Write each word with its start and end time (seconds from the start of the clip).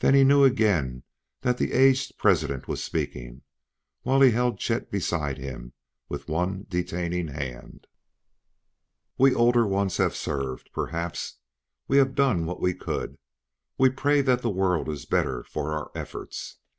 Then 0.00 0.12
he 0.12 0.22
knew 0.22 0.44
again 0.44 1.02
that 1.40 1.56
the 1.56 1.72
aged 1.72 2.18
President 2.18 2.68
was 2.68 2.84
speaking, 2.84 3.40
while 4.02 4.20
he 4.20 4.32
held 4.32 4.58
Chet 4.58 4.90
beside 4.90 5.38
him 5.38 5.72
with 6.10 6.28
one 6.28 6.66
detaining 6.68 7.28
hand. 7.28 7.86
"We 9.16 9.34
older 9.34 9.66
ones 9.66 9.96
have 9.96 10.14
served, 10.14 10.68
perhaps; 10.74 11.38
we 11.88 11.96
have 11.96 12.14
done 12.14 12.44
what 12.44 12.60
we 12.60 12.74
could; 12.74 13.16
we 13.78 13.88
pray 13.88 14.20
that 14.20 14.42
the 14.42 14.50
world 14.50 14.90
is 14.90 15.06
better 15.06 15.42
for 15.42 15.72
our 15.72 15.90
efforts! 15.94 16.58